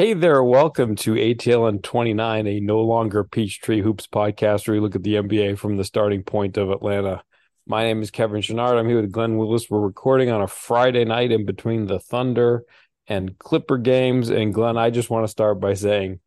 [0.00, 4.96] Hey there, welcome to ATLN 29, a no longer Peachtree Hoops podcast where we look
[4.96, 7.22] at the NBA from the starting point of Atlanta.
[7.66, 8.78] My name is Kevin Chouinard.
[8.78, 9.68] I'm here with Glenn Willis.
[9.68, 12.64] We're recording on a Friday night in between the Thunder
[13.08, 14.30] and Clipper games.
[14.30, 16.20] And Glenn, I just want to start by saying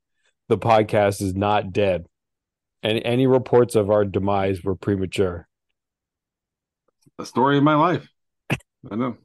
[0.50, 2.06] the podcast is not dead.
[2.84, 5.48] And any reports of our demise were premature.
[7.18, 8.08] The story of my life.
[8.92, 9.18] I know.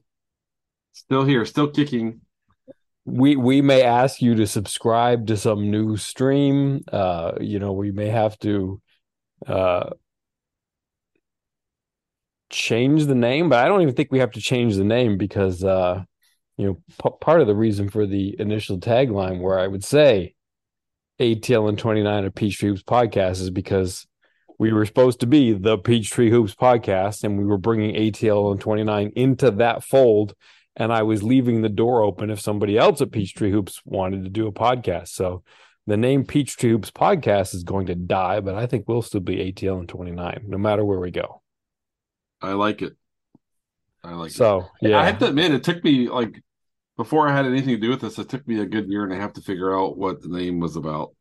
[0.95, 2.23] Still here, still kicking
[3.09, 6.83] we we may ask you to subscribe to some new stream.
[6.93, 8.81] Uh you know we may have to
[9.47, 9.91] uh
[12.51, 15.63] change the name but i don't even think we have to change the name because
[15.63, 16.03] uh
[16.57, 20.35] you know p- part of the reason for the initial tagline where i would say
[21.21, 24.07] atl and 29 of peachtree hoops podcast is because
[24.59, 28.61] we were supposed to be the peachtree hoops podcast and we were bringing atl and
[28.61, 30.35] 29 into that fold
[30.79, 34.31] and I was leaving the door open if somebody else at Peachtree Hoops wanted to
[34.31, 35.09] do a podcast.
[35.09, 35.43] So
[35.89, 39.53] the name Peachtree Hoops podcast is going to die, but I think we'll still be
[39.53, 41.43] ATL in 29, no matter where we go.
[42.41, 42.97] I like it.
[44.05, 44.91] I like so, it.
[44.91, 45.01] yeah.
[45.01, 46.41] I have to admit, it took me like
[46.97, 49.13] before I had anything to do with this, it took me a good year and
[49.13, 51.15] a half to figure out what the name was about.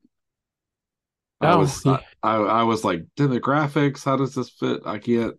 [1.41, 1.99] I oh, was yeah.
[2.21, 4.03] I, I, was like demographics.
[4.05, 4.81] How does this fit?
[4.85, 5.35] I can't.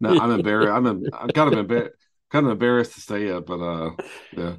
[0.00, 0.72] No, I'm embarrassed.
[0.72, 2.03] I'm I'm kind of embarrassed
[2.34, 3.90] kind of embarrassed to say it, but uh,
[4.36, 4.56] yeah.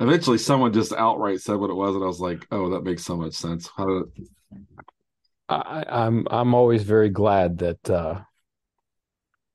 [0.00, 3.04] Eventually, someone just outright said what it was, and I was like, "Oh, that makes
[3.04, 4.28] so much sense." How did.
[5.48, 8.22] I, I'm I'm always very glad that uh,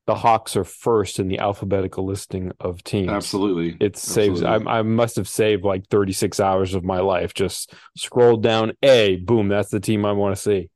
[0.07, 3.09] the Hawks are first in the alphabetical listing of teams.
[3.09, 4.41] Absolutely, it saves.
[4.41, 7.33] I, I must have saved like 36 hours of my life.
[7.33, 10.69] Just scroll down A, boom, that's the team I want to see.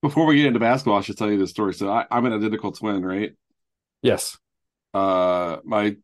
[0.00, 1.74] Before we get into basketball, I should tell you this story.
[1.74, 3.32] So I, I'm an identical twin, right?
[4.00, 4.38] Yes
[4.98, 5.96] uh, my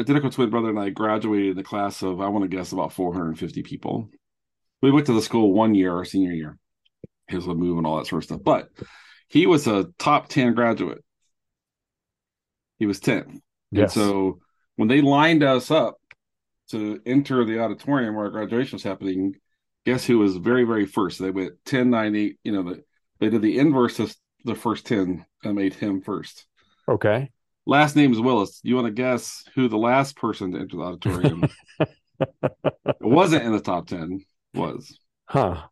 [0.00, 2.92] identical twin brother and I graduated in the class of I want to guess about
[2.92, 4.10] 450 people.
[4.80, 6.58] We went to the school one year, our senior year.
[7.28, 8.68] He was a move and all that sort of stuff, but
[9.28, 11.04] he was a top 10 graduate.
[12.78, 13.38] He was 10th.
[13.70, 13.96] Yes.
[13.96, 14.38] And so
[14.76, 15.96] when they lined us up
[16.70, 19.34] to enter the auditorium where our graduation was happening,
[19.84, 21.18] guess who was very, very first?
[21.18, 22.82] They went 10, 9, 8, you know, the,
[23.18, 24.14] they did the inverse of
[24.44, 26.46] the first 10 and made him first.
[26.88, 27.30] Okay.
[27.68, 28.60] Last name is Willis.
[28.62, 31.44] You want to guess who the last person to enter the auditorium
[33.02, 34.24] wasn't in the top ten
[34.54, 34.98] was?
[35.26, 35.64] Huh.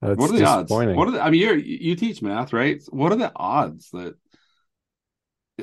[0.00, 0.70] That's what are the odds?
[0.70, 2.82] What are the, I mean, you you teach math, right?
[2.88, 4.14] What are the odds that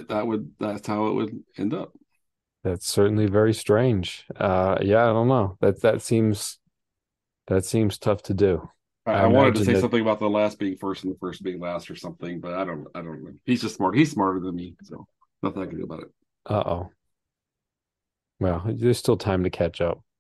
[0.08, 1.94] that would that's how it would end up?
[2.64, 4.26] That's certainly very strange.
[4.40, 5.58] Uh, yeah, I don't know.
[5.62, 6.60] That that seems
[7.48, 8.70] that seems tough to do.
[9.08, 9.82] I, I wanted to say that...
[9.82, 12.66] something about the last being first and the first being last or something, but I
[12.66, 12.86] don't.
[12.94, 13.34] I don't know.
[13.46, 13.98] He's just smart.
[13.98, 15.08] He's smarter than me, so.
[15.44, 16.10] Nothing I can do about it.
[16.46, 16.92] Uh oh.
[18.40, 20.02] Well, there's still time to catch up.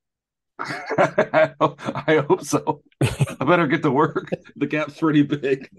[0.60, 2.84] I hope so.
[3.02, 4.30] I better get to work.
[4.56, 5.70] The gap's pretty big.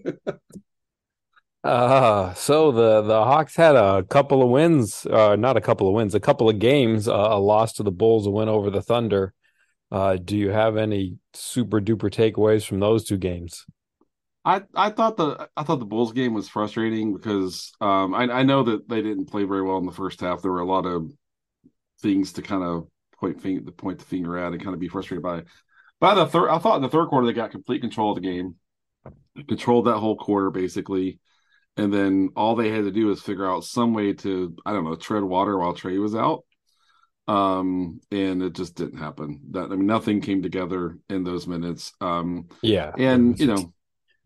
[1.62, 5.94] uh so the the Hawks had a couple of wins, uh not a couple of
[5.94, 8.82] wins, a couple of games, uh, a loss to the Bulls, a win over the
[8.82, 9.32] Thunder.
[9.91, 13.65] Uh do you have any super duper takeaways from those two games?
[14.44, 18.43] I, I thought the I thought the Bulls game was frustrating because um, I, I
[18.43, 20.43] know that they didn't play very well in the first half.
[20.43, 21.10] There were a lot of
[22.03, 22.88] things to kind of
[23.19, 25.44] point finger, point the finger at and kind of be frustrated by.
[26.00, 28.28] By the third, I thought in the third quarter they got complete control of the
[28.28, 28.56] game,
[29.49, 31.21] controlled that whole quarter basically,
[31.78, 34.84] and then all they had to do was figure out some way to I don't
[34.84, 36.44] know tread water while Trae was out.
[37.26, 39.41] Um, and it just didn't happen.
[39.53, 41.94] That I mean, nothing came together in those minutes.
[42.03, 43.74] Um, yeah, and you know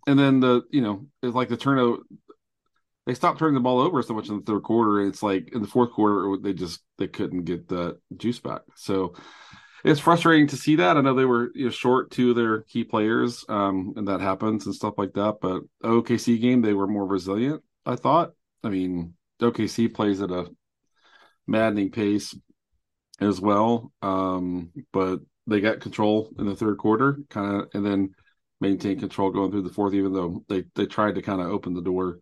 [0.09, 1.99] and then the you know it's like the turnover
[3.07, 5.01] they stopped turning the ball over so much in the third quarter.
[5.01, 8.61] It's like in the fourth quarter they just they couldn't get the juice back.
[8.75, 9.15] So
[9.83, 10.99] it's frustrating to see that.
[10.99, 14.67] I know they were you know, short to their key players um, and that happens
[14.67, 18.33] and stuff like that but okc game they were more resilient i thought.
[18.63, 20.51] I mean okc plays at a
[21.47, 22.35] maddening pace
[23.21, 28.11] as well um, but they got control in the third quarter kind of and then
[28.61, 31.75] maintain control going through the fourth, even though they they tried to kind of open
[31.75, 32.19] the door.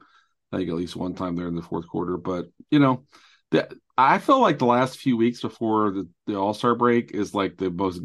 [0.52, 3.04] I think at least one time there in the fourth quarter, but you know,
[3.50, 3.68] the,
[3.98, 7.56] I feel like the last few weeks before the, the All Star break is like
[7.56, 8.00] the most,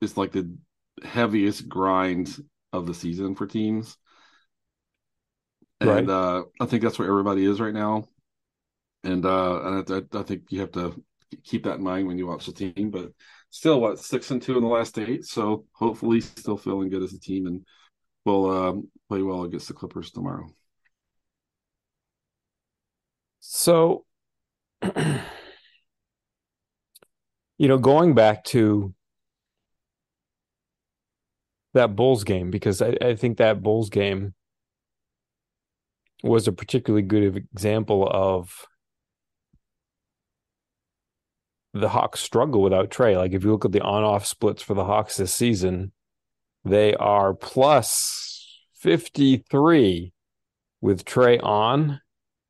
[0.00, 0.54] it's like the
[1.02, 2.34] heaviest grind
[2.72, 3.96] of the season for teams.
[5.82, 5.98] Right.
[5.98, 8.04] And uh, I think that's where everybody is right now.
[9.02, 11.02] And uh, and I, I think you have to
[11.42, 12.90] keep that in mind when you watch the team.
[12.90, 13.12] But
[13.50, 17.12] still what six and two in the last eight, so hopefully still feeling good as
[17.12, 17.64] a team, and
[18.24, 20.46] we'll um, play well against the Clippers tomorrow.
[23.40, 24.04] So,
[27.58, 28.94] you know, going back to
[31.74, 34.34] that Bulls game because I, I think that Bulls game
[36.22, 38.66] was a particularly good example of
[41.72, 43.16] the Hawks struggle without Trae.
[43.16, 45.92] Like if you look at the on-off splits for the Hawks this season,
[46.64, 50.12] they are plus 53
[50.80, 52.00] with Trae on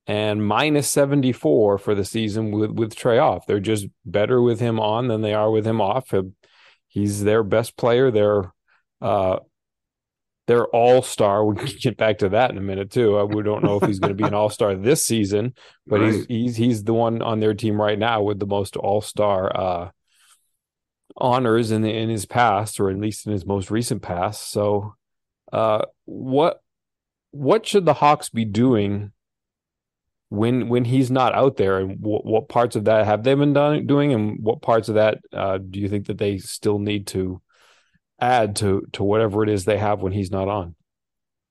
[0.06, 3.46] and minus 74 for the season with, with Trae off.
[3.46, 6.12] They're just better with him on than they are with him off.
[6.88, 8.10] He's their best player.
[8.10, 8.52] They're
[9.00, 9.40] uh,
[10.50, 11.44] their all star.
[11.44, 13.16] We can get back to that in a minute too.
[13.16, 15.54] Uh, we don't know if he's going to be an all star this season,
[15.86, 16.12] but right.
[16.12, 19.56] he's he's he's the one on their team right now with the most all star
[19.56, 19.90] uh,
[21.16, 24.50] honors in the, in his past, or at least in his most recent past.
[24.50, 24.96] So,
[25.52, 26.60] uh, what
[27.30, 29.12] what should the Hawks be doing
[30.30, 33.52] when when he's not out there, and what, what parts of that have they been
[33.52, 37.06] done, doing, and what parts of that uh, do you think that they still need
[37.08, 37.40] to
[38.20, 40.74] add to to whatever it is they have when he's not on?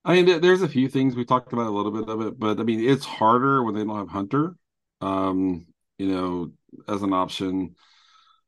[0.05, 2.59] I mean, there's a few things we talked about a little bit of it, but
[2.59, 4.55] I mean, it's harder when they don't have Hunter,
[5.01, 5.67] um,
[5.97, 6.51] you know,
[6.87, 7.75] as an option.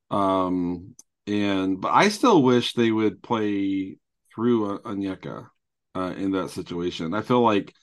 [0.09, 0.95] Um,
[1.27, 3.97] and but I still wish they would play
[4.33, 5.47] through Onyeka
[5.95, 7.13] uh, in that situation.
[7.13, 7.73] I feel like,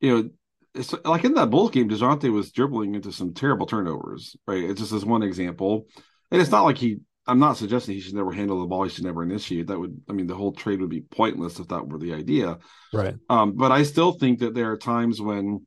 [0.00, 0.30] you know,
[0.74, 4.62] it's like in that Bulls game, Dejounte was dribbling into some terrible turnovers, right?
[4.62, 5.86] It's just as one example.
[6.30, 8.90] And it's not like he I'm not suggesting he should never handle the ball, he
[8.90, 9.66] should never initiate.
[9.66, 12.58] That would I mean the whole trade would be pointless if that were the idea.
[12.92, 13.14] Right.
[13.28, 15.66] Um, but I still think that there are times when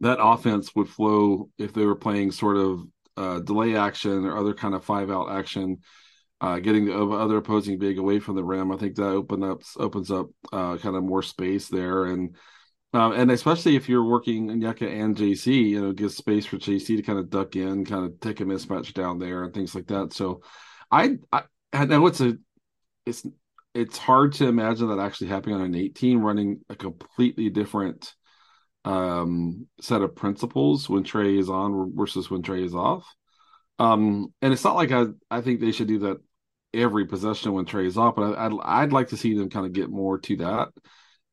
[0.00, 2.80] that offense would flow if they were playing sort of
[3.16, 5.78] uh, delay action or other kind of five out action,
[6.40, 8.72] uh, getting the other opposing big away from the rim.
[8.72, 12.34] I think that open up opens up uh, kind of more space there and
[12.92, 16.96] um, and especially if you're working Onyeka and JC, you know, gives space for JC
[16.96, 19.86] to kind of duck in, kind of take a mismatch down there and things like
[19.88, 20.12] that.
[20.12, 20.40] So
[20.90, 21.18] I,
[21.72, 22.36] I, know it's a,
[23.06, 23.26] it's,
[23.74, 28.14] it's hard to imagine that actually happening on an 18 running a completely different
[28.84, 33.06] um, set of principles when Trae is on versus when Trae is off.
[33.78, 36.18] Um, and it's not like I, I think they should do that
[36.74, 39.66] every possession when Trae is off, but I, I'd, I'd like to see them kind
[39.66, 40.68] of get more to that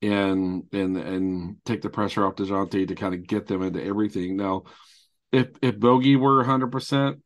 [0.01, 4.37] and and and take the pressure off Dejounte to kind of get them into everything.
[4.37, 4.63] Now,
[5.31, 7.19] if if Bogey were 100, percent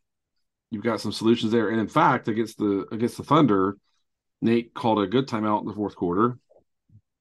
[0.72, 1.70] you've got some solutions there.
[1.70, 3.78] And in fact, against the against the Thunder,
[4.42, 6.38] Nate called a good timeout in the fourth quarter.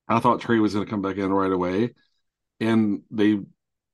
[0.09, 1.95] I thought Trae was going to come back in right away,
[2.59, 3.41] and they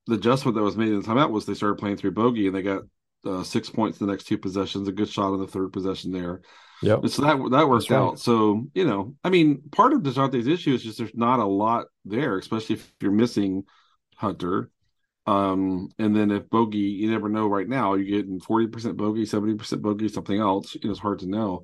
[0.07, 2.55] the adjustment that was made in the timeout was they started playing through Bogey, and
[2.55, 2.83] they got
[3.25, 6.41] uh, six points the next two possessions, a good shot on the third possession there.
[6.81, 7.97] Yeah, so that that worked right.
[7.97, 8.19] out.
[8.19, 11.87] So you know, I mean, part of Dejounte's issue is just there's not a lot
[12.05, 13.65] there, especially if you're missing
[14.15, 14.69] Hunter.
[15.27, 19.81] Um, and then if bogey, you never know right now, you're getting 40% bogey, 70%
[19.81, 20.73] bogey, something else.
[20.75, 21.63] You know, it's hard to know.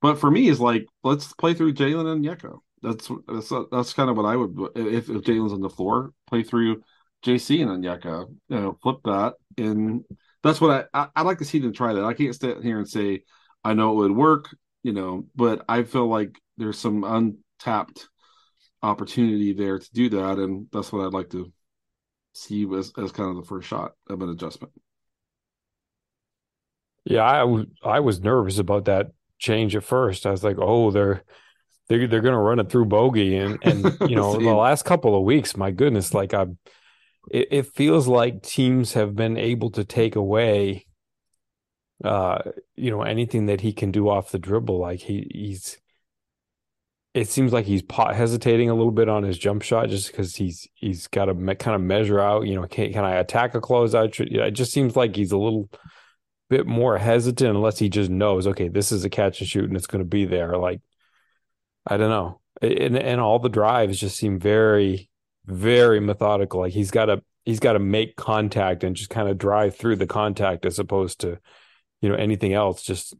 [0.00, 2.60] But for me, is like, let's play through Jalen and Yeko.
[2.82, 6.42] That's that's that's kind of what I would if, if Jalen's on the floor, play
[6.42, 6.82] through
[7.24, 10.04] JC and Onyeka, you know, flip that, and
[10.42, 12.04] that's what I, I would like to see them try that.
[12.04, 13.22] I can't stand here and say
[13.62, 14.48] I know it would work,
[14.82, 18.08] you know, but I feel like there's some untapped
[18.82, 21.52] opportunity there to do that, and that's what I'd like to
[22.32, 24.72] see as, as kind of the first shot of an adjustment.
[27.04, 30.24] Yeah, I, w- I was nervous about that change at first.
[30.24, 31.24] I was like, oh, they're
[31.88, 35.16] they're they're going to run it through bogey, and and you know the last couple
[35.16, 36.46] of weeks, my goodness, like I,
[37.30, 40.86] it, it feels like teams have been able to take away,
[42.04, 42.38] uh,
[42.76, 44.78] you know, anything that he can do off the dribble.
[44.78, 45.78] Like he he's
[47.14, 50.66] it seems like he's hesitating a little bit on his jump shot just because he's
[50.74, 52.46] he's got to me- kind of measure out.
[52.46, 54.18] You know, can, can I attack a closeout?
[54.18, 55.68] It just seems like he's a little
[56.48, 59.76] bit more hesitant unless he just knows, okay, this is a catch and shoot and
[59.76, 60.56] it's going to be there.
[60.56, 60.80] Like,
[61.86, 65.10] I don't know, and and all the drives just seem very,
[65.44, 66.60] very methodical.
[66.60, 69.96] Like he's got to he's got to make contact and just kind of drive through
[69.96, 71.38] the contact as opposed to,
[72.00, 72.82] you know, anything else.
[72.82, 73.14] Just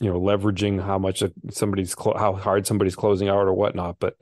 [0.00, 4.16] you know leveraging how much somebody's how hard somebody's closing out or whatnot but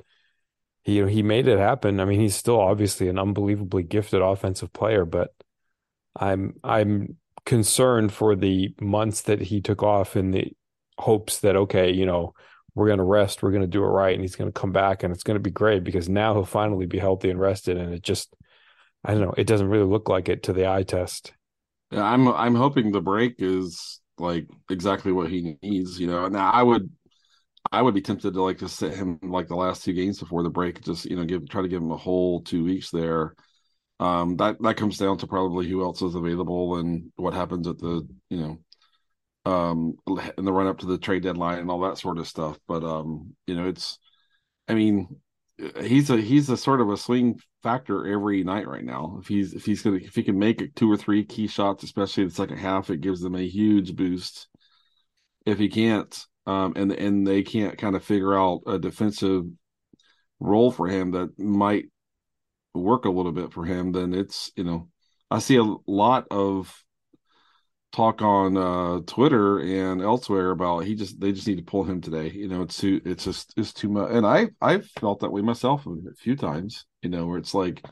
[0.82, 2.00] he you know, he made it happen.
[2.00, 5.32] I mean he's still obviously an unbelievably gifted offensive player but
[6.18, 7.16] i'm i'm
[7.46, 10.52] concerned for the months that he took off in the
[10.98, 12.34] hopes that okay you know
[12.74, 14.72] we're going to rest we're going to do it right and he's going to come
[14.72, 17.76] back and it's going to be great because now he'll finally be healthy and rested
[17.76, 18.34] and it just
[19.04, 21.32] i don't know it doesn't really look like it to the eye test.
[21.92, 25.98] I'm i'm hoping the break is like exactly what he needs.
[26.00, 26.90] You know, And I would
[27.72, 30.42] I would be tempted to like to sit him like the last two games before
[30.42, 33.34] the break, just you know, give try to give him a whole two weeks there.
[34.00, 37.78] Um, that that comes down to probably who else is available and what happens at
[37.78, 38.58] the you know
[39.44, 39.94] um
[40.38, 42.58] in the run up to the trade deadline and all that sort of stuff.
[42.68, 43.98] But um, you know, it's
[44.68, 45.20] I mean,
[45.80, 49.18] he's a he's a sort of a swing factor every night right now.
[49.20, 52.24] If he's if he's gonna if he can make two or three key shots, especially
[52.24, 54.48] in the second half, it gives them a huge boost.
[55.46, 59.44] If he can't, um, and and they can't kind of figure out a defensive
[60.40, 61.86] role for him that might
[62.74, 64.88] work a little bit for him, then it's you know
[65.30, 66.72] I see a lot of
[67.92, 72.00] talk on uh, Twitter and elsewhere about he just they just need to pull him
[72.00, 72.30] today.
[72.30, 74.10] You know, it's too it's just it's too much.
[74.10, 76.84] And I I've felt that way myself a few times.
[77.02, 77.84] You know, where it's like,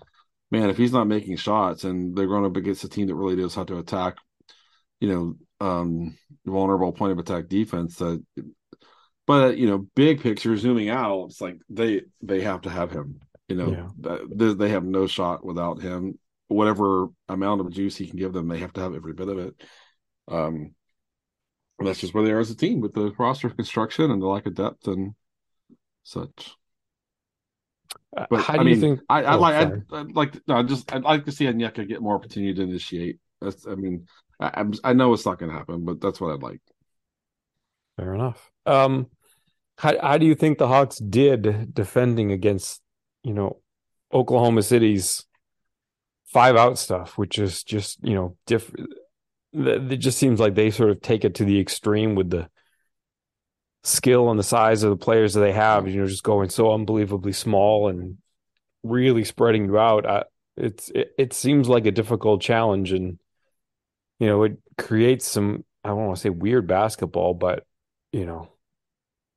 [0.50, 3.36] man, if he's not making shots and they're going up against a team that really
[3.36, 4.16] knows how to attack,
[5.00, 7.96] you know, um, vulnerable point of attack defense.
[7.96, 8.22] That,
[9.26, 13.20] but you know, big picture zooming out, it's like they they have to have him.
[13.48, 14.18] You know, yeah.
[14.28, 16.18] they, they have no shot without him.
[16.48, 19.38] Whatever amount of juice he can give them, they have to have every bit of
[19.38, 19.54] it.
[20.28, 20.74] Um,
[21.78, 24.46] that's just where they are as a team with the roster construction and the lack
[24.46, 25.14] of depth and
[26.04, 26.56] such.
[28.16, 29.00] Uh, but How do I mean, you think?
[29.08, 29.54] I, I oh, like.
[29.54, 30.48] I'd, I'd, like.
[30.48, 30.92] No, just.
[30.92, 33.18] I'd like to see Onyeka get more opportunity to initiate.
[33.40, 33.66] That's.
[33.66, 34.06] I mean,
[34.40, 36.60] I, I know it's not going to happen, but that's what I'd like.
[37.96, 38.50] Fair enough.
[38.64, 39.08] Um,
[39.76, 42.80] how how do you think the Hawks did defending against
[43.22, 43.60] you know
[44.12, 45.26] Oklahoma City's
[46.24, 48.90] five out stuff, which is just you know different
[49.56, 52.48] it just seems like they sort of take it to the extreme with the
[53.82, 55.88] skill and the size of the players that they have.
[55.88, 58.18] You know, just going so unbelievably small and
[58.82, 60.06] really spreading you out.
[60.06, 60.24] I,
[60.56, 63.18] it's it, it seems like a difficult challenge, and
[64.18, 65.64] you know, it creates some.
[65.84, 67.64] I don't want to say weird basketball, but
[68.12, 68.48] you know,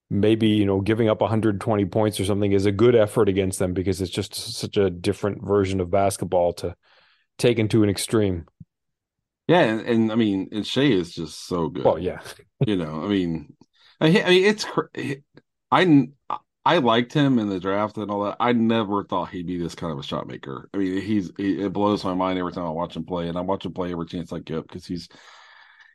[0.10, 3.74] maybe you know, giving up 120 points or something is a good effort against them
[3.74, 6.76] because it's just such a different version of basketball to
[7.38, 8.46] take into an extreme.
[9.50, 11.84] Yeah, and, and, I mean, and Shai is just so good.
[11.84, 12.22] Well, yeah,
[12.68, 13.56] you know, I mean,
[14.00, 14.66] I, I mean, it's
[15.72, 16.08] I
[16.64, 18.38] I liked him in the draft and all that.
[18.40, 20.70] I never thought he'd be this kind of a shot maker.
[20.72, 23.40] I mean, he's he, it blows my mind every time I watch him play, and
[23.40, 25.10] I watch him play every chance I get because he's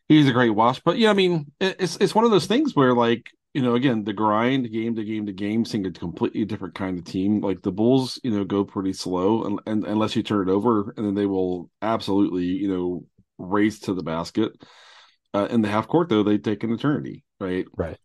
[0.09, 0.83] he's a great watch.
[0.83, 4.03] But yeah, I mean, it's it's one of those things where like you know, again,
[4.03, 7.41] the grind game to game to game, seeing a completely different kind of team.
[7.41, 10.93] Like the Bulls, you know, go pretty slow, and, and unless you turn it over,
[10.97, 13.07] and then they will absolutely, you know,
[13.39, 14.53] race to the basket.
[15.33, 17.67] Uh, in the half court, though, they take an eternity, right?
[17.77, 17.99] Right.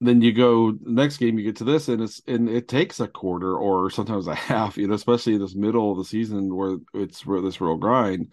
[0.00, 3.06] Then you go next game, you get to this, and it's and it takes a
[3.06, 6.78] quarter or sometimes a half, you know, especially in this middle of the season where
[6.94, 8.32] it's where this real grind.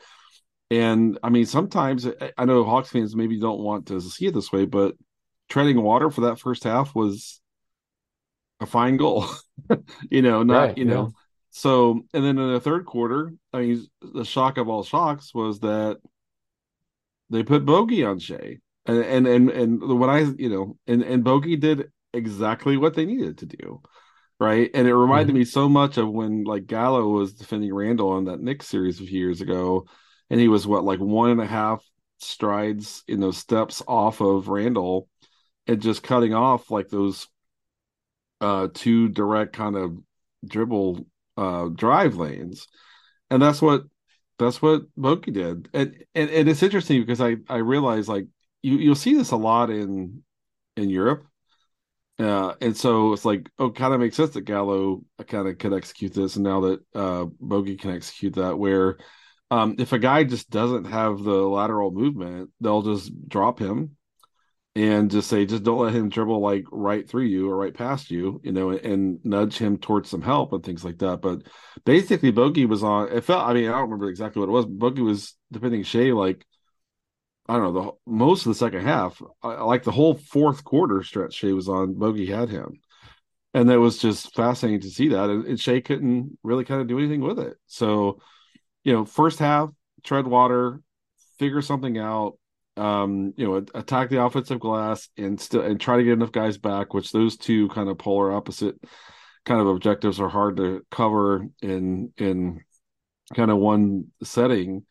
[0.72, 4.52] And I mean, sometimes I know Hawks fans maybe don't want to see it this
[4.52, 4.96] way, but
[5.50, 7.42] treading water for that first half was
[8.60, 9.26] a fine goal.
[10.10, 11.04] you know, not right, you know.
[11.04, 11.10] Yeah.
[11.52, 15.60] So, and then in the third quarter, I mean, the shock of all shocks was
[15.60, 15.98] that
[17.30, 21.24] they put Bogey on Shai, and and and and when I you know and and
[21.24, 23.82] Bogey did exactly what they needed to do,
[24.40, 24.70] right?
[24.74, 25.40] And it reminded mm-hmm.
[25.40, 29.06] me so much of when like Gallo was defending Randle on that Knicks series a
[29.06, 29.86] few years ago,
[30.30, 31.84] and he was what like one and a half
[32.20, 35.08] strides in those steps off of Randle,
[35.68, 37.28] and just cutting off like those
[38.42, 39.98] uh two direct kind of
[40.46, 41.06] dribble
[41.38, 42.68] uh drive lanes
[43.30, 43.84] and that's what
[44.40, 48.28] that's what Bogey did, and, and and it's interesting because I I realize like
[48.62, 50.24] you you'll see this a lot in
[50.78, 51.26] in Europe,
[52.20, 55.74] uh, and so it's like oh, kind of makes sense that Gallo kind of could
[55.74, 58.98] execute this, and now that uh, Bogey can execute that, where
[59.52, 63.98] um, if a guy just doesn't have the lateral movement, they'll just drop him
[64.76, 68.12] and just say just don't let him dribble like right through you or right past
[68.12, 71.22] you you know and, and, nudge him towards some help and things like that.
[71.22, 71.44] But
[71.86, 74.66] basically bogey was on it felt i mean i don't remember exactly what it was
[74.66, 76.46] bogey was depending Shai like
[77.48, 81.04] i don't know the most of the second half uh, like the whole fourth quarter
[81.04, 82.80] stretch Shai was on bogey had him.
[83.52, 86.88] And that was just fascinating to see that and, and Shai couldn't really kind of
[86.88, 87.58] do anything with it.
[87.66, 88.20] So
[88.84, 89.72] you know first half
[90.04, 90.82] tread water
[91.40, 92.38] figure something out
[92.80, 96.58] um, you know, attack the offensive glass and still and try to get enough guys
[96.58, 98.76] back, which those two kind of polar opposite
[99.46, 102.62] kind of objectives are hard to cover in in
[103.36, 104.86] kind of one setting.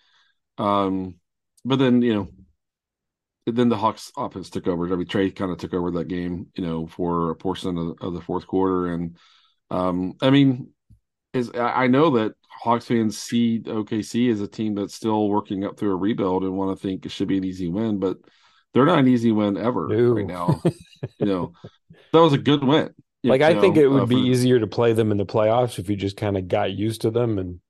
[0.59, 1.15] Um,
[1.65, 2.29] but then you know,
[3.47, 4.93] then the Hawks offense took over.
[4.93, 7.97] I mean, Trae kind of took over that game, you know, for a portion of,
[8.01, 9.17] of the fourth quarter, and
[9.71, 10.73] um, I mean,
[11.33, 15.79] is I know that Hawks fans see OKC as a team that's still working up
[15.79, 18.19] through a rebuild and want to think it should be an easy win, but
[18.75, 20.13] they're not an easy win ever no.
[20.13, 20.61] right now.
[21.19, 21.53] you know,
[22.13, 22.95] that was a good win.
[23.25, 24.31] Like I know, think it would uh, be for...
[24.31, 27.11] easier to play them in the playoffs if you just kind of got used to
[27.11, 27.61] them and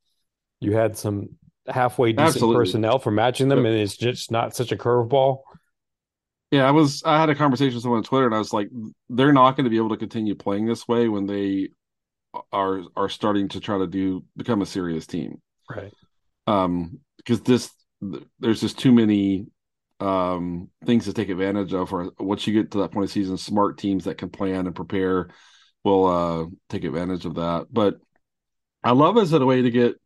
[0.60, 1.30] you had some
[1.66, 2.56] halfway decent Absolutely.
[2.56, 5.40] personnel for matching them, and it's just not such a curveball.
[6.50, 7.02] Yeah, I was.
[7.04, 8.68] I had a conversation with someone on Twitter, and I was like,
[9.08, 11.68] "They're not going to be able to continue playing this way when they
[12.52, 15.40] are are starting to try to do become a serious team.
[15.68, 15.92] Right.
[16.46, 17.70] Um, because this
[18.40, 19.46] there's just too many
[20.00, 23.36] um things to take advantage of or once you get to that point of season
[23.36, 25.28] smart teams that can plan and prepare
[25.82, 27.96] will uh take advantage of that but
[28.84, 29.96] i love it as a way to get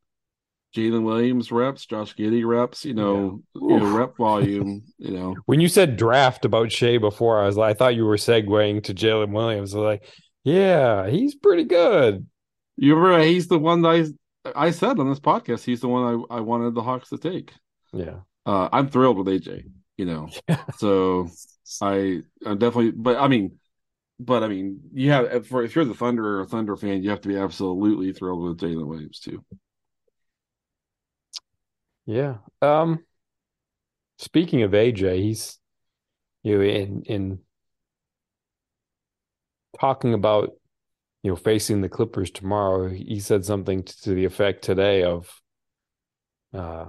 [0.74, 3.60] Jalen Williams reps, Josh Giddey reps, you know, yeah.
[3.60, 5.36] you know, rep volume, you know.
[5.44, 8.82] When you said draft about Shai before, I was like, I thought you were segueing
[8.84, 9.74] to Jalen Williams.
[9.74, 10.08] I was like,
[10.44, 12.26] yeah, he's pretty good.
[12.76, 14.06] You remember he's the one I
[14.56, 17.52] I said on this podcast, he's the one I, I wanted the Hawks to take.
[17.92, 18.20] Yeah.
[18.44, 20.28] Uh, I'm thrilled with AJ, you know.
[20.48, 20.64] Yeah.
[20.76, 21.28] So
[21.80, 23.58] I I'm definitely but I mean
[24.18, 27.10] but I mean you have for if you're the Thunder or a Thunder fan, you
[27.10, 29.44] have to be absolutely thrilled with Jalen Williams too.
[32.06, 32.38] Yeah.
[32.60, 33.04] Um
[34.18, 35.58] speaking of AJ, he's
[36.42, 37.38] you know in in
[39.80, 40.52] talking about
[41.22, 45.40] you know facing the Clippers tomorrow, he said something to the effect today of
[46.54, 46.86] uh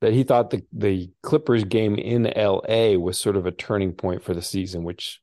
[0.00, 4.22] that he thought the the Clippers game in LA was sort of a turning point
[4.22, 5.20] for the season, which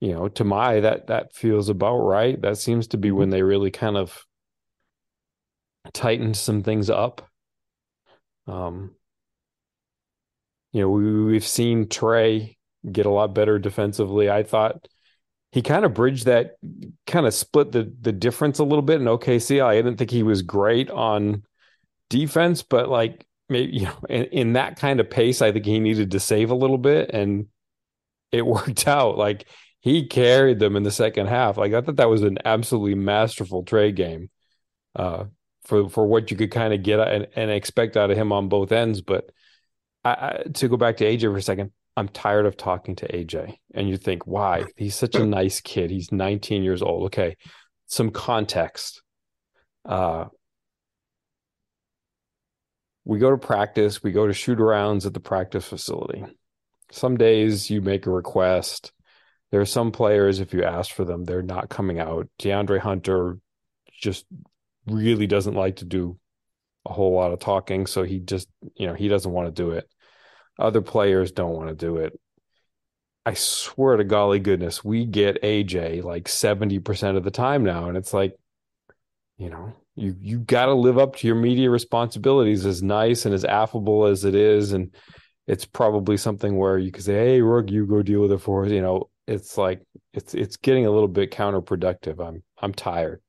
[0.00, 2.40] you know, to my that that feels about right.
[2.40, 4.24] That seems to be when they really kind of
[5.92, 7.28] tightened some things up.
[8.46, 8.94] Um,
[10.72, 12.55] you know, we, we've seen Trae
[12.90, 14.30] get a lot better defensively.
[14.30, 14.88] I thought
[15.52, 16.56] he kind of bridged that,
[17.06, 19.64] kind of split the the difference a little bit in OKC.
[19.64, 21.44] I didn't think he was great on
[22.10, 25.80] defense, but like maybe you know, in, in that kind of pace, I think he
[25.80, 27.46] needed to save a little bit, and
[28.32, 29.18] it worked out.
[29.18, 29.46] Like
[29.80, 31.56] he carried them in the second half.
[31.56, 34.30] Like I thought that was an absolutely masterful trade game.
[34.94, 35.24] Uh,
[35.66, 38.48] for for what you could kind of get and, and expect out of him on
[38.48, 39.00] both ends.
[39.00, 39.30] But
[40.04, 43.08] I, I, to go back to AJ for a second, I'm tired of talking to
[43.08, 43.56] AJ.
[43.74, 44.64] And you think, why?
[44.76, 45.90] He's such a nice kid.
[45.90, 47.06] He's 19 years old.
[47.06, 47.36] Okay,
[47.86, 49.02] some context.
[49.84, 50.26] Uh,
[53.04, 54.02] we go to practice.
[54.02, 56.24] We go to shoot arounds at the practice facility.
[56.90, 58.92] Some days you make a request.
[59.50, 62.28] There are some players, if you ask for them, they're not coming out.
[62.40, 63.38] DeAndre Hunter
[64.00, 64.26] just
[64.86, 66.18] really doesn't like to do
[66.84, 69.70] a whole lot of talking, so he just you know he doesn't want to do
[69.70, 69.88] it.
[70.58, 72.18] Other players don't want to do it.
[73.24, 77.88] I swear to golly goodness, we get AJ like 70% of the time now.
[77.88, 78.36] And it's like,
[79.36, 83.44] you know, you you gotta live up to your media responsibilities as nice and as
[83.44, 84.72] affable as it is.
[84.72, 84.94] And
[85.46, 88.64] it's probably something where you could say, Hey, Rook, you go deal with it for
[88.64, 88.70] us.
[88.70, 92.24] You know, it's like it's it's getting a little bit counterproductive.
[92.26, 93.20] I'm I'm tired.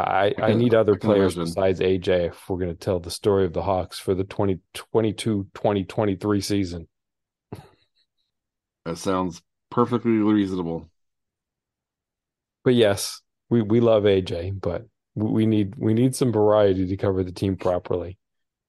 [0.00, 3.52] I, I, need other players besides AJ if we're going to tell the story of
[3.52, 6.88] the Hawks for the 2022 2023 season.
[8.84, 10.90] That sounds perfectly reasonable.
[12.64, 17.22] But yes, we, we love AJ, but we need we need some variety to cover
[17.22, 18.18] the team properly.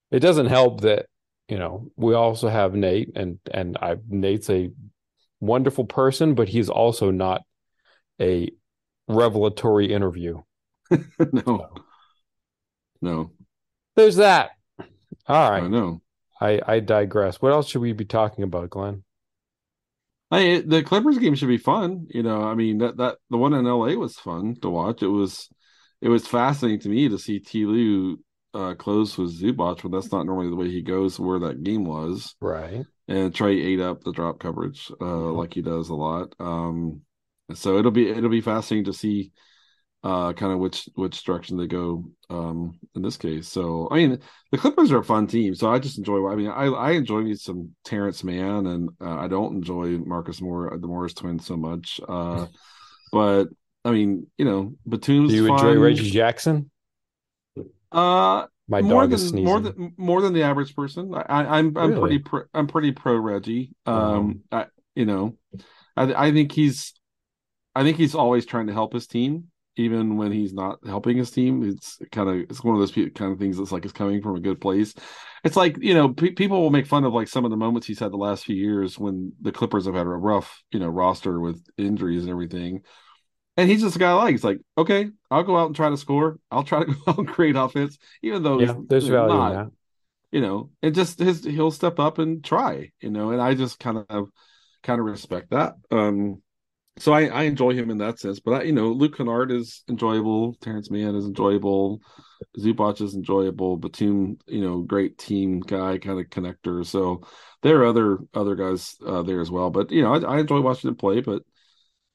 [0.10, 1.06] It doesn't help that
[1.48, 4.72] you know we also have Nate, and and I Nate's a
[5.40, 7.42] wonderful person, but he's also not
[8.20, 8.50] a
[9.08, 10.42] revelatory interview.
[11.32, 11.70] no.
[13.02, 13.32] No.
[13.96, 14.52] There's that.
[15.28, 15.64] All right.
[15.64, 16.02] I know.
[16.40, 17.42] I, I digress.
[17.42, 19.04] What else should we be talking about, Glenn?
[20.32, 22.08] I the Clippers game should be fun.
[22.10, 25.04] You know, I mean that that the one in LA was fun to watch.
[25.04, 25.50] It was
[26.00, 27.66] it was fascinating to me to see T.
[27.66, 28.18] Lue
[28.54, 31.86] uh, close with Zubac, but that's not normally the way he goes where that game
[31.86, 32.36] was.
[32.42, 32.86] Right.
[33.08, 35.38] And Trae ate up the drop coverage uh, mm-hmm.
[35.38, 36.34] like he does a lot.
[36.40, 37.02] Um,
[37.54, 39.32] so it'll be it'll be fascinating to see
[40.04, 43.48] uh, kind of which which direction they go um, in this case.
[43.48, 44.20] So I mean,
[44.52, 46.28] the Clippers are a fun team, so I just enjoy.
[46.28, 50.42] I mean, I I enjoy me some Terance Mann, and uh, I don't enjoy Marcus
[50.42, 52.02] Moore, the Morris twins, so much.
[52.08, 52.48] Uh,
[53.12, 53.46] but
[53.86, 55.30] I mean, you know, Batum's.
[55.30, 55.60] Do you fun.
[55.68, 56.72] enjoy Reggie Jackson?
[57.92, 59.46] Uh, my more dog than, is sneezing.
[59.46, 61.14] More than more than the average person.
[61.14, 62.00] I, am I'm, I'm Really?
[62.00, 63.76] pretty pro, I'm pretty pro Reggie.
[63.86, 64.16] Uh-huh.
[64.16, 65.38] Um, I you know,
[65.96, 66.94] I I think he's
[67.76, 71.32] I think he's always trying to help his team even when he's not helping his
[71.32, 71.64] team.
[71.64, 74.36] It's kind of it's one of those kind of things that's like it's coming from
[74.36, 74.94] a good place.
[75.44, 77.88] It's like you know pe- people will make fun of like some of the moments
[77.88, 80.88] he's had the last few years when the Clippers have had a rough you know
[80.90, 82.84] roster with injuries and everything.
[83.58, 85.98] And he's just a guy like he's like, okay, I'll go out and try to
[85.98, 86.40] score.
[86.52, 89.50] I'll try to go out and create offense, even though Yeah, there's value not, in
[89.50, 89.72] that.
[90.32, 93.80] you know, and just his he'll step up and try, you know, and I just
[93.80, 94.30] kind of
[94.84, 95.76] kind of respect that.
[95.92, 96.42] Um
[96.98, 98.40] so I, I enjoy him in that sense.
[98.40, 100.56] But I, you know, Luke Kennard is enjoyable.
[100.62, 102.02] Terance Mann is enjoyable.
[102.58, 103.78] Zubac is enjoyable.
[103.78, 106.86] Batum, you know, great team guy, kind of connector.
[106.86, 107.22] So
[107.64, 109.70] there are other other guys uh, there as well.
[109.70, 111.22] But you know, I, I enjoy watching him play.
[111.22, 111.44] But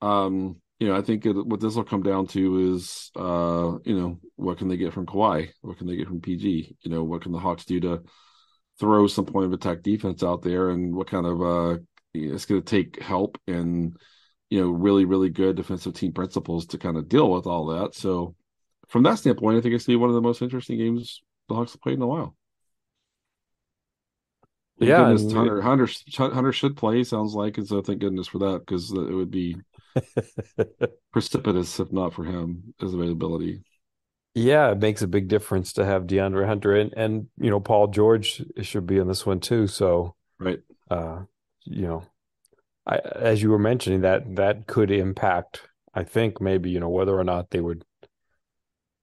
[0.03, 3.99] um, you know, I think it, what this will come down to is, uh, you
[3.99, 5.49] know, what can they get from Kawhi?
[5.63, 6.77] What can they get from PG?
[6.83, 8.03] You know, what can the Hawks do to
[8.79, 11.79] throw some point of attack defense out there, and what kind of uh,
[12.13, 13.97] it's going to take help and
[14.51, 17.95] you know really really good defensive team principles to kind of deal with all that.
[17.95, 18.35] So
[18.89, 21.23] from that standpoint, I think it's going to be one of the most interesting games
[21.49, 22.37] the Hawks have played in a while.
[24.79, 27.03] Thank yeah, goodness Hunter, Hunter Hunter should play.
[27.05, 29.63] Sounds like, and so thank goodness for that because it would be
[31.13, 33.63] precipitous if not for him his availability.
[34.35, 37.89] yeah, it makes a big difference to have DeAndre Hunter and and you know Paul
[37.89, 39.67] George should be in this one too.
[39.67, 40.61] So Right.
[40.91, 41.23] uh,
[41.65, 42.05] you know,
[42.87, 45.63] I, as you were mentioning, that that could impact.
[45.93, 47.85] I think maybe you know whether or not they would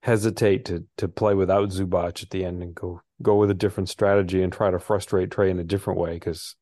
[0.04, 3.90] hesitate to to play without Zubac at the end and go go with a different
[3.90, 6.56] strategy and try to frustrate Trae in a different way because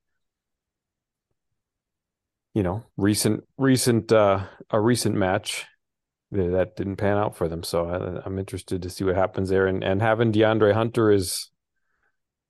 [2.53, 5.65] you know recent recent uh a recent match
[6.31, 7.61] that didn't pan out for them.
[7.61, 9.67] So I, I'm interested to see what happens there.
[9.67, 11.50] And and having DeAndre Hunter is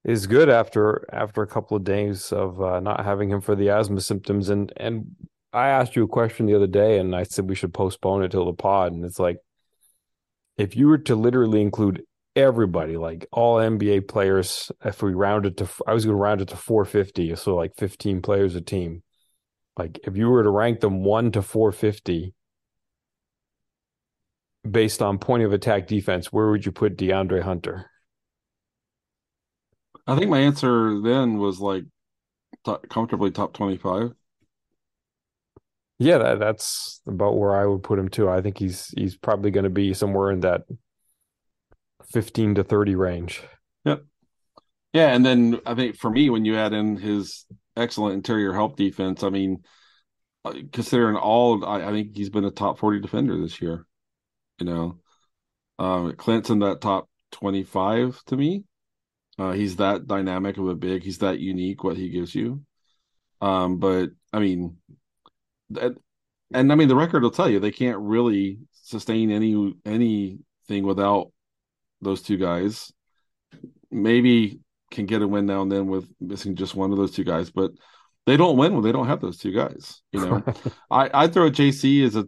[0.03, 3.69] is good after after a couple of days of uh, not having him for the
[3.69, 4.49] asthma symptoms.
[4.49, 5.15] And and
[5.53, 8.31] I asked you a question the other day, and I said we should postpone it
[8.31, 8.93] till the pod.
[8.93, 9.37] And it's like
[10.57, 12.03] if you were to literally include
[12.35, 16.49] everybody, like all NBA players, if we rounded to, I was going to round it
[16.49, 19.03] to 450, so like 15 players a team.
[19.77, 22.33] Like if you were to rank them one to 450
[24.69, 27.90] based on point of attack defense, where would you put DeAndre Hunter?
[30.07, 31.85] I think my answer then was like
[32.65, 34.11] top, comfortably top twenty five.
[35.99, 38.27] Yeah, that, that's about where I would put him too.
[38.27, 40.63] I think he's he's probably going to be somewhere in that
[42.11, 43.43] 15 to 30 range.
[43.85, 44.03] Yep.
[44.93, 47.45] Yeah, and then I think for me, when you add in his
[47.77, 49.63] excellent interior help defense, I mean,
[50.43, 53.85] uh, considering all, I, I think he's been a top forty defender this year.
[54.59, 54.99] You know,
[55.79, 58.63] um, Clint's in that top twenty five to me.
[59.41, 61.01] Uh, he's that dynamic of a big.
[61.01, 61.83] He's that unique.
[61.83, 62.61] What he gives you.
[63.41, 64.77] Um, but I mean,
[65.71, 65.93] that,
[66.53, 71.31] and I mean the record will tell you they can't really sustain any anything without
[72.01, 72.93] those two guys.
[73.89, 74.59] Maybe
[74.91, 77.49] can get a win now and then with missing just one of those two guys,
[77.49, 77.71] but
[78.27, 80.03] they don't win when they don't have those two guys.
[80.11, 80.43] You know,
[80.91, 82.27] I I throw JC as a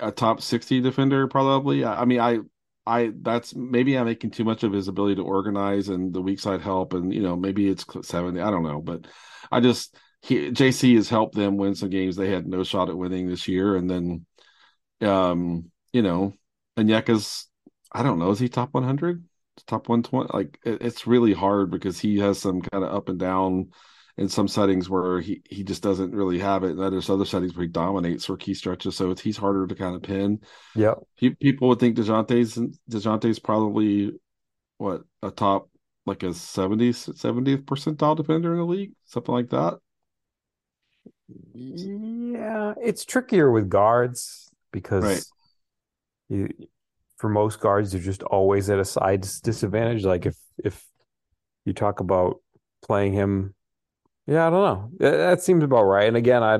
[0.00, 1.84] a top sixty defender probably.
[1.84, 2.40] I, I mean I
[2.86, 6.40] I that's maybe I'm making too much of his ability to organize and the weak
[6.40, 8.40] side help, and you know maybe it's seventy.
[8.40, 9.06] I don't know, but
[9.50, 12.96] I just he, JC has helped them win some games they had no shot at
[12.96, 14.26] winning this year, and then
[15.02, 16.34] um you know
[16.78, 17.48] Onyeka's
[17.92, 19.24] I don't know is he top one hundred,
[19.66, 20.30] top one twenty?
[20.32, 23.70] Like it, it's really hard because he has some kind of up and down
[24.16, 27.54] in some settings where he he just doesn't really have it, and there's other settings
[27.56, 30.40] where he dominates for key stretches, so it's he's harder to kind of pin.
[30.74, 30.94] Yeah.
[31.18, 32.56] Pe- People would think Dejounte's
[32.90, 34.12] Dejounte's probably
[34.78, 35.68] what a top
[36.06, 39.78] like a 70th 70th percentile defender in the league, something like that.
[41.54, 45.24] Yeah, it's trickier with guards because Right.
[46.28, 46.48] you,
[47.16, 50.04] for most guards, they're just always at a size disadvantage.
[50.04, 50.84] Like if if
[51.64, 52.40] you talk about
[52.84, 53.54] playing him,
[54.26, 55.10] yeah, I don't know.
[55.10, 56.08] That, seems about right.
[56.08, 56.58] And again, I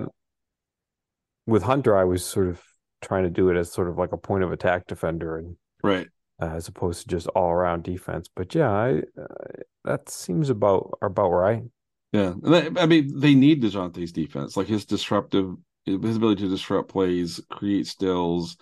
[1.46, 2.62] with Hunter, I was sort of
[3.03, 6.09] trying to do it as sort of like a point of attack defender, and Right.
[6.40, 8.29] uh, as opposed to just all around defense.
[8.35, 11.62] But yeah, I uh, that seems about about right.
[12.12, 12.35] Yeah,
[12.77, 17.87] I mean they need Dejounte's defense, like his disruptive, his ability to disrupt plays, create
[17.87, 18.57] stills,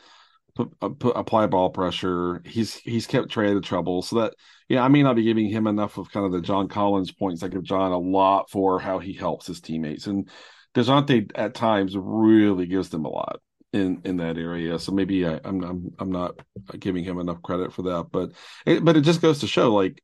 [0.54, 2.42] put, uh, put apply ball pressure.
[2.44, 4.34] He's he's kept Trae out of trouble, so that
[4.68, 7.42] yeah, I may not be giving him enough of kind of the John Collins points.
[7.42, 10.28] I give John a lot for how he helps his teammates, and
[10.74, 13.40] Dejounte at times really gives them a lot
[13.72, 14.78] in in that area.
[14.78, 16.40] So maybe I, I'm I'm I'm not
[16.78, 18.32] giving him enough credit for that, but
[18.66, 20.02] it, but it just goes to show like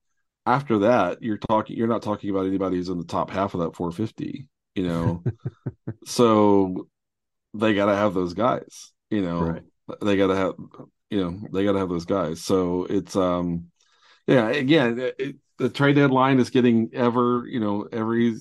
[0.48, 3.61] after that you're talking you're not talking about anybody who's in the top half of
[3.61, 5.22] that 450 you know
[6.06, 6.88] so
[7.52, 9.62] they got to have those guys you know Right.
[10.03, 10.55] They got to have
[11.11, 13.66] you know they got to have those guys so it's um
[14.27, 18.37] yeah again it, it- the trade deadline is getting ever you know every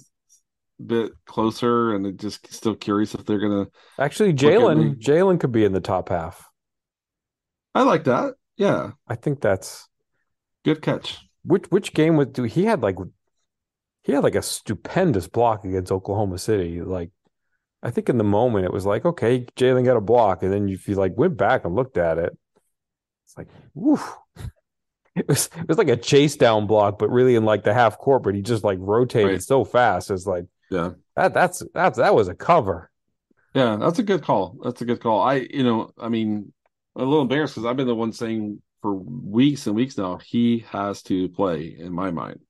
[0.85, 3.65] bit closer and it just still curious if they're gonna
[3.97, 4.99] Actually, Jalen.
[5.01, 6.47] Jalen could be in the top half.
[7.73, 9.87] i like that yeah I think that's
[10.63, 12.97] good catch which which game was do he had like
[14.03, 16.81] he had like a stupendous block against Oklahoma City.
[16.81, 17.09] Like
[17.83, 20.67] I think in the moment it was like, okay, Jalen got a block, and then
[20.69, 22.37] if you like went back and looked at it,
[23.25, 24.15] it's like, woof.
[25.15, 27.97] It was it was like a chase down block, but really in like the half
[27.97, 29.41] court, but he just like rotated Right.
[29.41, 30.11] so fast.
[30.11, 32.91] It's like yeah that that's that's that was a cover.
[33.55, 34.59] Yeah, that's a good call.
[34.63, 35.23] That's a good call.
[35.23, 36.53] I, you know, I mean,
[36.95, 40.17] I'm a little embarrassed because I've been the one saying for weeks and weeks now
[40.17, 42.41] he has to play in my mind.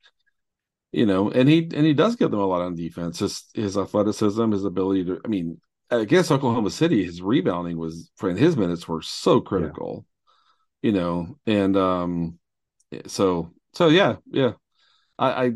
[0.91, 3.19] You know, and he and he does give them a lot on defense.
[3.19, 5.19] His his athleticism, his ability to.
[5.23, 10.05] I mean, against Oklahoma City, his rebounding was for his minutes were so critical.
[10.81, 10.87] Yeah.
[10.89, 12.39] You know, and um,
[13.07, 14.53] so so yeah, yeah.
[15.19, 15.51] I, I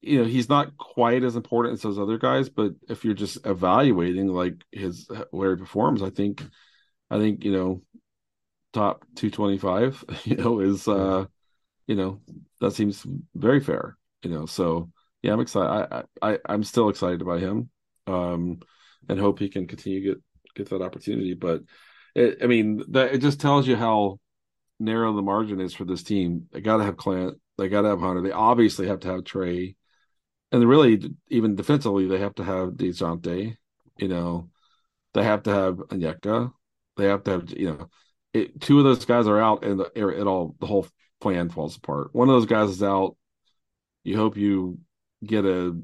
[0.00, 3.44] you know he's not quite as important as those other guys but if you're just
[3.44, 6.44] evaluating like his where he performs i think
[7.10, 7.82] i think you know
[8.72, 11.24] top 225 you know is uh
[11.86, 12.20] you know
[12.60, 13.04] that seems
[13.34, 14.90] very fair you know so
[15.22, 17.70] yeah i'm excited i i i'm still excited about him
[18.06, 18.60] um
[19.08, 20.22] and hope he can continue to get
[20.54, 21.62] get that opportunity but
[22.14, 24.18] it, i mean that it just tells you how
[24.80, 27.88] narrow the margin is for this team they got to have clint they got to
[27.88, 29.74] have hunter they obviously have to have trae
[30.52, 33.56] and really even defensively they have to have Dejounte,
[33.98, 34.48] you know,
[35.14, 36.52] they have to have Onyeka,
[36.96, 37.88] they have to have you know,
[38.32, 40.86] it, two of those guys are out and the, it all the whole
[41.20, 42.14] plan falls apart.
[42.14, 43.16] One of those guys is out.
[44.08, 44.78] You hope you
[45.22, 45.78] get a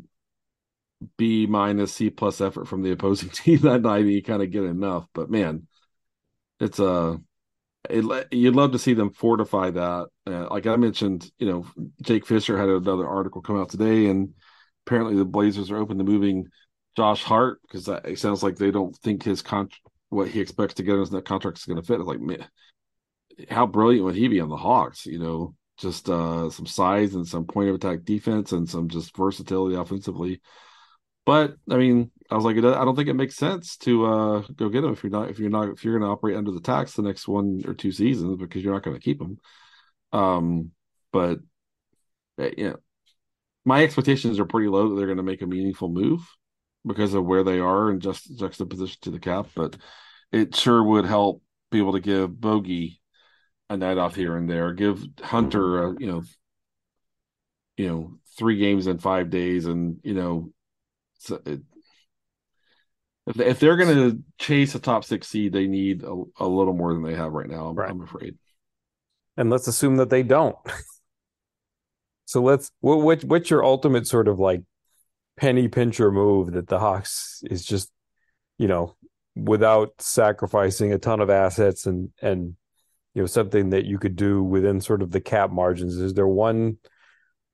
[1.18, 4.50] B minus C plus effort from the opposing team that night, and you kind of
[4.50, 5.06] get enough.
[5.14, 5.66] But man,
[6.60, 7.20] it's a
[7.90, 10.06] it, you'd love to see them fortify that.
[10.26, 11.66] Uh, like I mentioned, you know,
[12.02, 14.32] Jake Fisher had another article come out today, and
[14.87, 16.46] apparently the Blazers are open to moving
[16.96, 19.68] Josh Hart because it sounds like they don't think his con
[20.08, 21.98] what he expects to get in his that contract is going to fit.
[21.98, 22.46] It's like, man,
[23.50, 25.06] how brilliant would he be on the Hawks?
[25.06, 29.16] You know, just uh, some size and some point of attack defense and some just
[29.16, 30.40] versatility offensively.
[31.26, 34.68] But I mean, I was like, I don't think it makes sense to uh, go
[34.68, 36.60] get him if you're not if you're not if you're going to operate under the
[36.60, 39.38] tax the next one or two seasons because you're not going to keep him.
[40.12, 40.70] Um,
[41.12, 41.38] but
[42.37, 42.76] yeah, you know,
[43.64, 46.20] my expectations are pretty low that they're going to make a meaningful move
[46.87, 49.46] because of where they are and just juxtaposition to the cap.
[49.54, 49.76] But
[50.30, 53.00] it sure would help be able to give Bogey
[53.70, 56.22] a night off here and there, give Hunter, a, you know,
[57.77, 60.53] you know, three games in five days, and you know,
[61.46, 61.61] it,
[63.27, 66.74] if if they're going to chase a top six seed, they need a, a little
[66.74, 67.66] more than they have right now.
[67.68, 67.90] I'm, right.
[67.90, 68.37] I'm afraid.
[69.37, 70.57] And let's assume that they don't.
[72.27, 74.62] So let's what, what what's your ultimate sort of like
[75.37, 77.90] penny pincher move that the Hawks is just
[78.59, 78.96] you know
[79.37, 82.57] without sacrificing a ton of assets and and
[83.14, 85.96] you know something that you could do within sort of the cap margins.
[85.96, 86.79] Is there one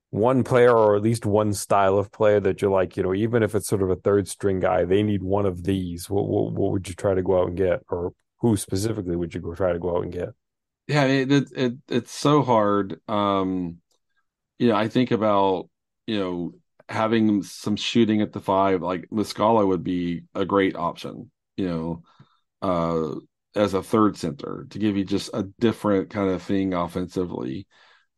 [0.09, 3.43] one player or at least one style of player that you're like you know even
[3.43, 6.51] if it's sort of a third string guy they need one of these what what,
[6.53, 7.81] what would you try to go out and get?
[7.89, 10.29] Or who specifically would you go try to go out and get?
[10.87, 12.99] Yeah it, it, it it's so hard.
[13.07, 13.77] Um
[14.59, 15.69] you know, I think about,
[16.05, 16.53] you know,
[16.87, 22.03] having some shooting at the five, like Muscala would be a great option, you know,
[22.61, 23.15] uh,
[23.55, 27.67] as a third center to give you just a different kind of thing offensively,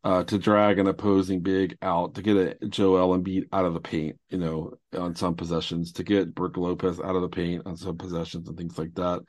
[0.04, 3.80] uh, to drag an opposing big out, to get a Joel Embiid out of the
[3.80, 7.78] paint, you know, on some possessions, to get Brook Lopez out of the paint on
[7.78, 9.22] some possessions and things like that.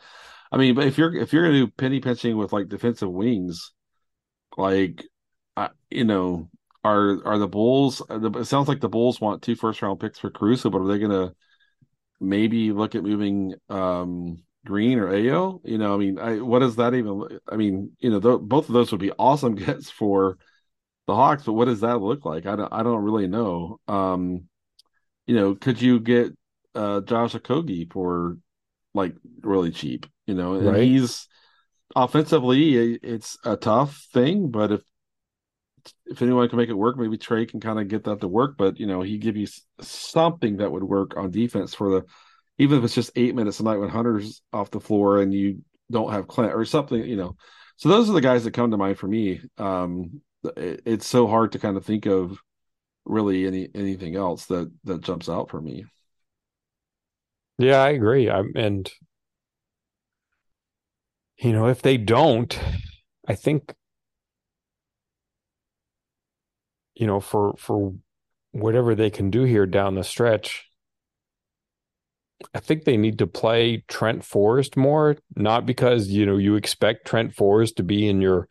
[0.50, 3.72] I mean, but if you're if you're gonna do penny pinching with like defensive wings,
[4.56, 5.04] like
[5.56, 6.50] I, you know,
[6.84, 8.02] are are the Bulls?
[8.10, 10.98] It sounds like the Bulls want two first round picks for Caruso, but are they
[10.98, 11.34] to
[12.20, 15.60] maybe look at moving um, Green or Ayo?
[15.64, 17.38] You know, I mean, I, what does that even?
[17.48, 20.38] I mean, you know, th- both of those would be awesome gets for
[21.06, 22.46] the Hawks, but what does that look like?
[22.46, 23.78] I don't, I don't really know.
[23.88, 24.48] Um,
[25.26, 26.32] you know, could you get
[26.74, 28.38] uh, Josh Okogie for
[28.94, 30.06] like really cheap?
[30.26, 30.82] You know, and right.
[30.82, 31.28] he's
[31.94, 34.82] offensively, it's a tough thing, but if
[36.06, 38.56] if anyone can make it work, maybe Trae can kind of get that to work.
[38.56, 39.46] But you know, he give you
[39.80, 42.04] something that would work on defense for the,
[42.58, 45.62] even if it's just eight minutes a night when Hunter's off the floor and you
[45.90, 47.02] don't have Clint or something.
[47.02, 47.36] You know,
[47.76, 49.40] so those are the guys that come to mind for me.
[49.58, 50.20] Um,
[50.56, 52.38] it, it's so hard to kind of think of
[53.04, 55.84] really any anything else that that jumps out for me.
[57.58, 58.30] Yeah, I agree.
[58.30, 58.90] I'm and
[61.38, 62.58] you know, if they don't,
[63.26, 63.74] I think
[66.94, 67.94] you know, for for
[68.52, 70.68] whatever they can do here down the stretch,
[72.54, 77.06] I think they need to play Trent Forrest more, not because, you know, you expect
[77.06, 78.48] Trent Forrest to be in your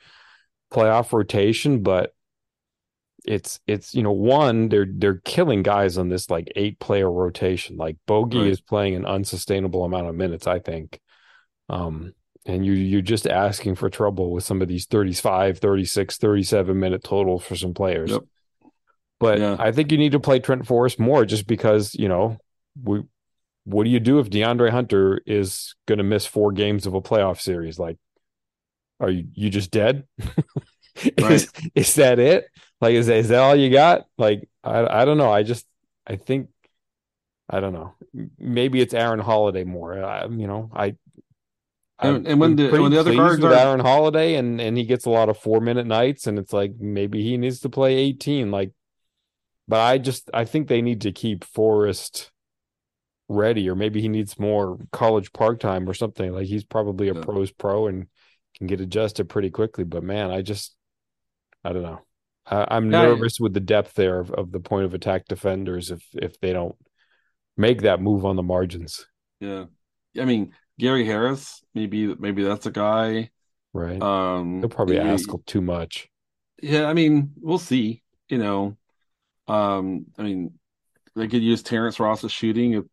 [0.72, 2.14] playoff rotation, but
[3.26, 7.78] it's it's you know one they're they're killing guys on this like eight player rotation
[7.78, 8.48] like bogey right.
[8.48, 11.00] is playing an unsustainable amount of minutes i think
[11.70, 12.14] um
[12.46, 17.02] and you you're just asking for trouble with some of these 35 36 37 minute
[17.02, 18.24] totals for some players yep.
[19.24, 19.56] But yeah.
[19.58, 22.38] I think you need to play Trent Forrest more just because, you know,
[22.84, 23.04] we
[23.66, 27.02] what do you do if DeAndre Hunter is going to miss four games of a
[27.02, 27.80] playoff series?
[27.80, 27.98] Like,
[29.00, 30.06] are you you just dead?
[31.20, 31.32] Right.
[31.32, 32.46] is is that it?
[32.80, 34.06] Like, is that, is that all you got?
[34.20, 35.32] Like, I I don't know.
[35.32, 35.66] I just
[36.06, 36.50] I think
[37.50, 37.96] I don't know.
[38.38, 40.02] Maybe it's Aaron Holiday more.
[40.04, 40.96] I, you know, I.
[42.00, 45.06] And- and when the- when the other with are- Aaron Holiday and and he gets
[45.06, 48.52] a lot of four minute nights and it's like maybe he needs to play 18
[48.52, 48.72] like
[49.68, 52.32] but I just I think they need to keep Forrest
[53.34, 57.14] ready or maybe he needs more college park time or something like he's probably a
[57.14, 57.22] Yeah.
[57.22, 58.08] pros pro and
[58.58, 60.76] can get adjusted pretty quickly but man I just
[61.64, 62.02] I don't know
[62.46, 66.04] I, I- nervous with the depth there of, of the point of attack defenders if
[66.14, 66.76] if they don't
[67.58, 69.08] make that move on the margins
[69.40, 69.66] Yeah.
[70.20, 73.32] I mean, Gary Harris, maybe maybe that's a guy.
[73.74, 76.10] right Um they'll probably yeah, ask too much
[76.62, 78.04] Yeah, I mean, we'll see.
[78.30, 78.78] You know,
[79.48, 80.60] um, I mean,
[81.16, 82.86] they could use Terrence Ross's shooting if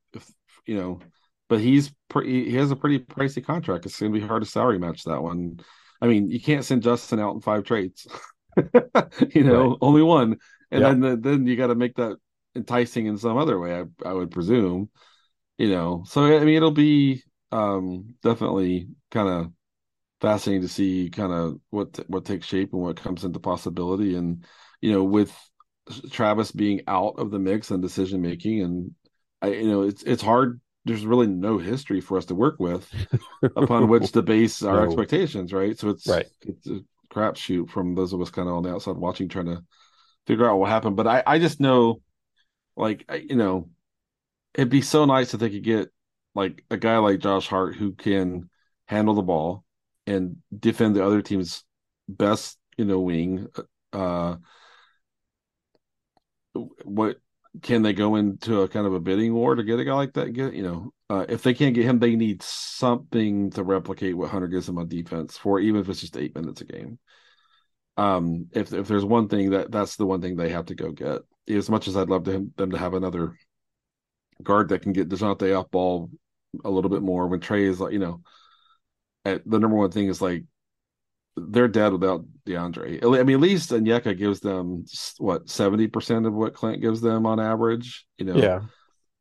[0.66, 1.01] you know,
[1.49, 2.51] but he's pretty.
[2.51, 3.87] He has a pretty pricey contract.
[3.87, 5.61] It's going to be hard to salary match that one.
[6.01, 8.07] I mean, you can't send Justin out in five trades.
[9.35, 9.81] you know, Right.
[9.81, 10.38] only one,
[10.70, 10.87] and Yeah.
[10.87, 12.16] then then you got to make that
[12.57, 13.81] enticing in some other way.
[13.81, 14.90] I I would presume.
[15.59, 19.53] You know, so I mean, it'll be um definitely kind of
[20.20, 24.44] fascinating to see kind of what what takes shape and what comes into possibility and
[24.81, 25.35] you know with
[26.11, 28.94] Travis being out of the mix and decision making and
[29.42, 32.88] I you know it's it's hard there's really no history for us to work with
[33.57, 34.85] upon which to base our No.
[34.85, 36.31] expectations right so it's Right.
[36.42, 36.81] it's a
[37.12, 39.62] crapshoot from those of us kind of on the outside watching trying to
[40.26, 42.03] figure out what happened but I I just know
[42.76, 43.70] like I, you know
[44.55, 45.90] it'd be so nice if they could get
[46.35, 48.48] like a guy like Josh Hart who can
[48.87, 49.64] handle the ball
[50.07, 51.64] and defend the other team's
[52.09, 53.48] best, you know, wing.
[53.92, 54.37] Uh,
[56.85, 57.18] what
[57.63, 60.13] can they go into a kind of a bidding war to get a guy like
[60.15, 60.33] that?
[60.33, 64.31] Get you know, uh, if they can't get him, they need something to replicate what
[64.31, 66.99] Hunter gives them on defense for, even if it's just eight minutes a game.
[67.97, 70.93] Um, if if there's one thing that that's the one thing they have to go
[70.93, 71.23] get.
[71.49, 73.37] As much as I'd love to, them to have another
[74.43, 76.11] guard that can get Dejounte off ball
[76.65, 78.23] a little bit more when Trae is like, you know,
[79.25, 80.45] at, the number one thing is like
[81.37, 83.05] they're dead without DeAndre.
[83.05, 84.85] I mean, at least Onyeka gives them
[85.19, 88.07] what seventy percent of what Clint gives them on average.
[88.19, 88.61] You know, yeah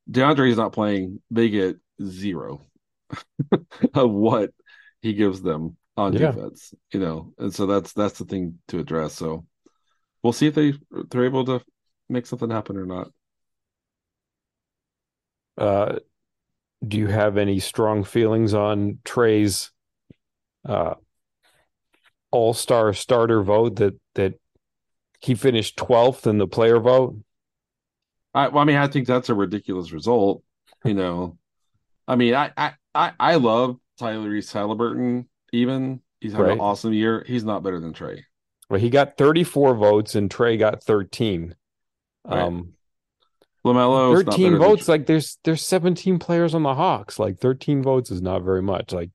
[0.10, 2.62] DeAndre is not playing; they get zero
[3.94, 4.52] of what
[5.02, 6.32] he gives them on Yeah.
[6.32, 6.74] defense.
[6.94, 9.14] You know, and so that's that's the thing to address.
[9.14, 9.46] So
[10.24, 10.74] we'll see if they
[11.10, 11.62] they're able to
[12.10, 13.12] make something happen or not.
[15.58, 16.00] Uh,
[16.88, 19.72] do you have any strong feelings on Trae's
[20.66, 20.96] uh,
[22.32, 24.40] all-star starter vote that that
[25.20, 27.18] he finished 12th in the player vote?
[28.34, 30.44] I, well, I mean, I think that's a ridiculous result.
[30.86, 31.38] You know,
[32.08, 35.28] I mean, I, I, I, I love Tyrese Halliburton.
[35.52, 36.52] Even he's had Right.
[36.54, 37.24] an awesome year.
[37.28, 38.22] He's not better than Trae.
[38.70, 41.56] Well, he got 34 votes and Trae got 13.
[42.26, 42.40] Right.
[42.40, 42.74] Um,
[43.66, 47.20] Lamelo, 13 votes, like there's there's 17 players on the Hawks.
[47.20, 48.94] Like 13 votes is not very much.
[48.94, 49.10] Like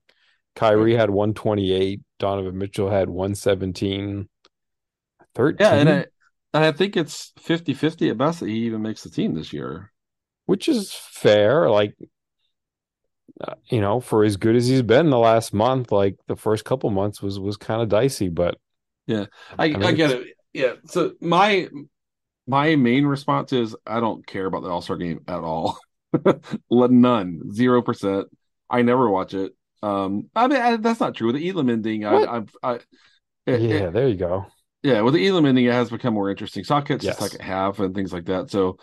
[0.55, 4.29] Kyrie had 128, Donovan Mitchell had 117.
[5.33, 6.05] 13, yeah, and I,
[6.53, 9.91] and I think it's 50-50 at best that he even makes the team this year.
[10.45, 11.69] which is fair.
[11.69, 11.95] Like,
[13.41, 16.63] uh, you know, for as good as he's been the last month, like the first
[16.65, 18.57] couple months was was kind of dicey, but
[19.07, 19.25] yeah,
[19.57, 20.27] I, I, mean, get it.
[20.53, 20.73] Yeah.
[20.85, 21.67] So my
[22.47, 25.77] my main response is I don't care about the All Star game at all.
[26.71, 28.27] None, zero percent.
[28.69, 29.53] I never watch it.
[29.85, 31.27] Um, I mean I, that's not true.
[31.27, 32.79] With the Elam ending, I, I've, I,
[33.45, 34.45] it- yeah, it- there you go.
[34.83, 36.63] yeah, with the Elam ending, it has become more interesting.
[36.63, 37.17] So I'll catch Yes.
[37.17, 38.51] the second half and things like that.
[38.51, 38.77] So,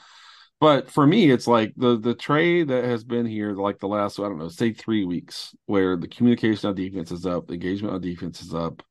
[0.60, 4.18] but for me, it's like the the trade that has been here like the last
[4.20, 7.94] I don't know, say three weeks, where the communication on defense is up, the engagement
[7.94, 8.82] on defense is up.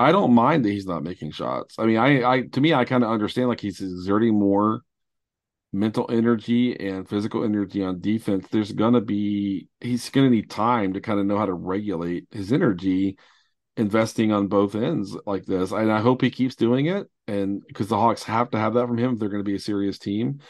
[0.00, 1.76] I don't mind that he's not making shots.
[1.78, 4.82] I mean, I, I to me, I kind of understand like he's exerting more
[5.72, 8.46] mental energy and physical energy on defense.
[8.50, 12.52] There's gonna be he's gonna need time to kind of know how to regulate his
[12.52, 13.16] energy
[13.76, 15.72] investing on both ends like this.
[15.72, 17.08] And I hope he keeps doing it.
[17.26, 19.56] And because the Hawks have to have that from him if they're going to be
[19.56, 20.40] a serious team.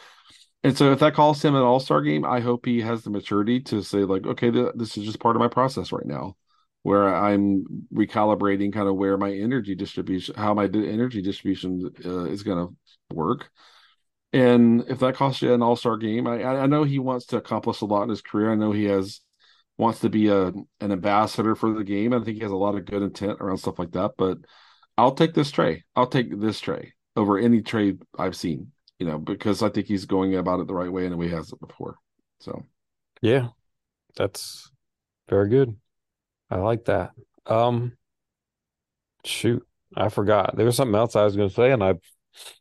[0.63, 3.09] And so if that calls him an all star game, I hope he has the
[3.09, 6.35] maturity to say, like, okay, th- this is just part of my process right now,
[6.83, 12.43] where I'm recalibrating kind of where my energy distribution, how my energy distribution uh, is
[12.43, 13.49] going to work.
[14.33, 17.37] And if that costs you an all star game, I, I know he wants to
[17.37, 18.51] accomplish a lot in his career.
[18.51, 19.21] I know he has
[19.77, 22.13] wants to be a an ambassador for the game.
[22.13, 24.11] I think he has a lot of good intent around stuff like that.
[24.17, 24.37] But
[24.97, 25.81] I'll take this Trae.
[25.95, 28.71] I'll take this Trae over any trade I've seen.
[28.99, 31.51] You know, because I think he's going about it the right way and he has
[31.51, 31.95] it before.
[32.39, 32.63] So
[33.21, 33.47] Yeah,
[34.15, 34.71] that's
[35.27, 35.75] very good.
[36.51, 37.11] I like that.
[37.47, 37.97] Um,
[39.25, 39.65] shoot,
[39.95, 40.55] I forgot.
[40.55, 42.01] There was something else I was going to say, and I've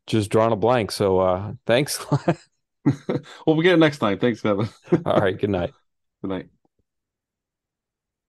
[0.06, 0.90] just drawn a blank.
[0.90, 2.04] So, uh, thanks.
[3.46, 4.18] well, we get it next time.
[4.18, 4.68] Thanks, Kevin.
[5.04, 5.38] All right.
[5.38, 5.74] Good night.
[6.22, 6.59] Good night.